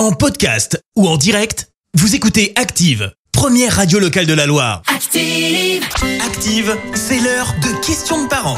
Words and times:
En 0.00 0.12
podcast 0.12 0.82
ou 0.96 1.06
en 1.06 1.18
direct, 1.18 1.68
vous 1.92 2.14
écoutez 2.14 2.54
Active, 2.56 3.12
première 3.32 3.76
radio 3.76 3.98
locale 3.98 4.24
de 4.24 4.32
la 4.32 4.46
Loire. 4.46 4.80
Active. 4.86 5.84
Active, 6.24 6.74
c'est 6.94 7.18
l'heure 7.18 7.54
de 7.62 7.84
questions 7.84 8.24
de 8.24 8.26
parents. 8.26 8.56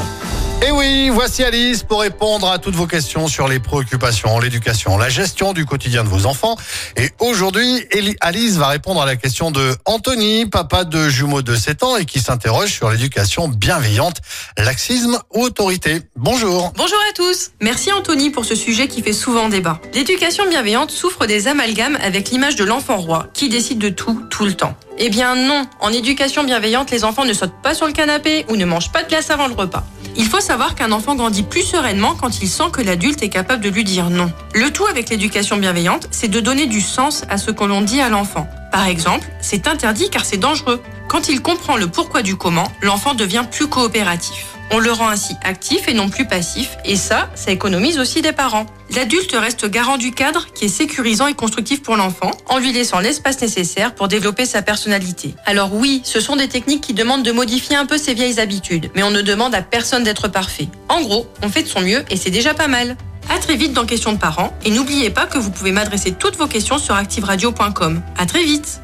Et 0.61 0.71
oui, 0.71 1.09
voici 1.09 1.43
Alice 1.43 1.83
pour 1.83 2.01
répondre 2.01 2.49
à 2.49 2.57
toutes 2.57 2.75
vos 2.75 2.87
questions 2.87 3.27
sur 3.27 3.47
les 3.47 3.59
préoccupations, 3.59 4.39
l'éducation, 4.39 4.97
la 4.97 5.09
gestion 5.09 5.51
du 5.51 5.65
quotidien 5.65 6.03
de 6.03 6.09
vos 6.09 6.25
enfants. 6.25 6.55
Et 6.95 7.11
aujourd'hui, 7.19 7.85
Alice 8.21 8.55
va 8.55 8.67
répondre 8.67 9.01
à 9.01 9.05
la 9.05 9.17
question 9.17 9.51
de 9.51 9.75
Anthony, 9.85 10.45
papa 10.45 10.85
de 10.85 11.09
jumeaux 11.09 11.41
de 11.41 11.55
7 11.55 11.83
ans 11.83 11.97
et 11.97 12.05
qui 12.05 12.19
s'interroge 12.19 12.71
sur 12.71 12.89
l'éducation 12.89 13.49
bienveillante, 13.49 14.21
laxisme 14.57 15.19
ou 15.33 15.43
autorité. 15.43 16.01
Bonjour. 16.15 16.71
Bonjour 16.77 16.99
à 17.09 17.13
tous. 17.13 17.51
Merci 17.61 17.91
Anthony 17.91 18.29
pour 18.29 18.45
ce 18.45 18.55
sujet 18.55 18.87
qui 18.87 19.01
fait 19.01 19.13
souvent 19.13 19.49
débat. 19.49 19.81
L'éducation 19.93 20.47
bienveillante 20.47 20.91
souffre 20.91 21.25
des 21.25 21.49
amalgames 21.49 21.97
avec 22.01 22.29
l'image 22.29 22.55
de 22.55 22.63
l'enfant 22.63 22.97
roi 22.97 23.27
qui 23.33 23.49
décide 23.49 23.79
de 23.79 23.89
tout 23.89 24.23
tout 24.29 24.45
le 24.45 24.53
temps. 24.53 24.75
Eh 24.97 25.09
bien 25.09 25.35
non, 25.35 25.65
en 25.81 25.89
éducation 25.89 26.43
bienveillante, 26.43 26.91
les 26.91 27.03
enfants 27.03 27.25
ne 27.25 27.33
sautent 27.33 27.61
pas 27.63 27.73
sur 27.73 27.87
le 27.87 27.93
canapé 27.93 28.45
ou 28.47 28.55
ne 28.55 28.63
mangent 28.63 28.91
pas 28.91 29.03
de 29.03 29.09
glace 29.09 29.31
avant 29.31 29.47
le 29.47 29.55
repas. 29.55 29.83
Il 30.15 30.27
faut 30.27 30.39
savoir 30.39 30.52
qu'un 30.75 30.91
enfant 30.91 31.15
grandit 31.15 31.41
plus 31.41 31.63
sereinement 31.63 32.15
quand 32.15 32.41
il 32.41 32.47
sent 32.47 32.69
que 32.71 32.81
l'adulte 32.81 33.23
est 33.23 33.29
capable 33.29 33.63
de 33.63 33.69
lui 33.69 33.83
dire 33.83 34.09
non. 34.11 34.31
Le 34.53 34.71
tout 34.71 34.85
avec 34.85 35.09
l'éducation 35.09 35.57
bienveillante, 35.57 36.07
c'est 36.11 36.27
de 36.27 36.39
donner 36.39 36.67
du 36.67 36.79
sens 36.79 37.23
à 37.27 37.37
ce 37.37 37.49
que 37.49 37.63
l'on 37.63 37.81
dit 37.81 38.01
à 38.01 38.09
l'enfant. 38.09 38.47
Par 38.71 38.87
exemple, 38.87 39.27
c'est 39.41 39.67
interdit 39.67 40.09
car 40.11 40.25
c'est 40.25 40.37
dangereux. 40.37 40.81
Quand 41.07 41.27
il 41.27 41.41
comprend 41.41 41.75
le 41.75 41.87
pourquoi 41.87 42.21
du 42.21 42.35
comment, 42.35 42.71
l'enfant 42.81 43.15
devient 43.15 43.45
plus 43.49 43.67
coopératif. 43.67 44.52
On 44.71 44.79
le 44.79 44.91
rend 44.91 45.09
ainsi 45.09 45.35
actif 45.43 45.87
et 45.87 45.93
non 45.93 46.09
plus 46.09 46.25
passif, 46.25 46.77
et 46.83 46.95
ça, 46.95 47.29
ça 47.35 47.51
économise 47.51 47.99
aussi 47.99 48.21
des 48.21 48.31
parents. 48.31 48.65
L'adulte 48.95 49.33
reste 49.33 49.69
garant 49.69 49.97
du 49.97 50.11
cadre 50.11 50.47
qui 50.53 50.65
est 50.65 50.69
sécurisant 50.69 51.27
et 51.27 51.33
constructif 51.33 51.81
pour 51.81 51.95
l'enfant, 51.95 52.31
en 52.47 52.59
lui 52.59 52.71
laissant 52.73 52.99
l'espace 52.99 53.41
nécessaire 53.41 53.95
pour 53.95 54.07
développer 54.07 54.45
sa 54.45 54.61
personnalité. 54.61 55.35
Alors 55.45 55.73
oui, 55.73 56.01
ce 56.03 56.19
sont 56.19 56.35
des 56.35 56.47
techniques 56.47 56.81
qui 56.81 56.93
demandent 56.93 57.23
de 57.23 57.31
modifier 57.31 57.75
un 57.75 57.85
peu 57.85 57.97
ses 57.97 58.13
vieilles 58.13 58.39
habitudes, 58.39 58.89
mais 58.95 59.03
on 59.03 59.11
ne 59.11 59.21
demande 59.21 59.55
à 59.55 59.61
personne 59.61 60.03
d'être 60.03 60.27
parfait. 60.27 60.67
En 60.89 61.01
gros, 61.01 61.27
on 61.41 61.49
fait 61.49 61.63
de 61.63 61.67
son 61.67 61.81
mieux 61.81 62.03
et 62.09 62.17
c'est 62.17 62.31
déjà 62.31 62.53
pas 62.53 62.67
mal. 62.67 62.97
À 63.29 63.39
très 63.39 63.55
vite 63.55 63.73
dans 63.73 63.85
Questions 63.85 64.13
de 64.13 64.17
parents, 64.17 64.53
et 64.65 64.69
n'oubliez 64.69 65.09
pas 65.09 65.25
que 65.25 65.37
vous 65.37 65.49
pouvez 65.49 65.71
m'adresser 65.71 66.11
toutes 66.11 66.37
vos 66.37 66.47
questions 66.47 66.77
sur 66.77 66.95
activeradio.com. 66.95 68.01
À 68.17 68.25
très 68.25 68.43
vite 68.43 68.82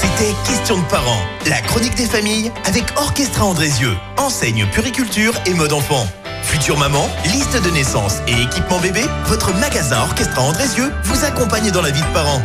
C'était 0.00 0.32
Questions 0.46 0.78
de 0.78 0.86
parents, 0.86 1.20
la 1.46 1.60
chronique 1.60 1.96
des 1.96 2.06
familles 2.06 2.52
avec 2.66 2.84
Orchestra 2.96 3.44
Andrézieux, 3.44 3.96
enseigne 4.16 4.64
puriculture 4.70 5.34
et 5.44 5.54
mode 5.54 5.72
enfant. 5.72 6.06
Future 6.44 6.78
maman, 6.78 7.08
liste 7.24 7.60
de 7.60 7.68
naissance 7.70 8.18
et 8.28 8.42
équipement 8.42 8.78
bébé, 8.78 9.02
votre 9.26 9.52
magasin 9.54 9.98
Orchestra 10.02 10.42
Andrézieux 10.42 10.92
vous 11.02 11.24
accompagne 11.24 11.72
dans 11.72 11.82
la 11.82 11.90
vie 11.90 12.00
de 12.00 12.12
parents. 12.14 12.40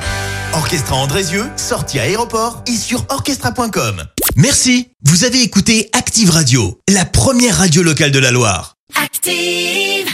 Orchestra 0.54 0.96
Andrézieux, 0.96 1.46
sortie 1.56 2.00
à 2.00 2.04
aéroport 2.04 2.64
et 2.66 2.76
sur 2.76 3.06
orchestra.com. 3.10 4.02
Merci, 4.36 4.90
vous 5.04 5.24
avez 5.24 5.44
écouté 5.44 5.92
Active 5.94 6.32
Radio, 6.32 6.80
la 6.90 7.06
première 7.06 7.60
radio 7.60 7.84
locale 7.84 8.10
de 8.10 8.20
la 8.20 8.32
Loire. 8.32 8.78
Active. 9.00 10.13